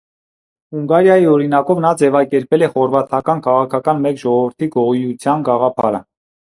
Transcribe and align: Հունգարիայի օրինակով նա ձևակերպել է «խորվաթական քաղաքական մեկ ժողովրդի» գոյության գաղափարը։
Հունգարիայի 0.77 1.27
օրինակով 1.33 1.83
նա 1.85 1.91
ձևակերպել 2.01 2.67
է 2.67 2.71
«խորվաթական 2.79 3.47
քաղաքական 3.51 4.05
մեկ 4.09 4.21
ժողովրդի» 4.27 4.75
գոյության 4.81 5.49
գաղափարը։ 5.53 6.07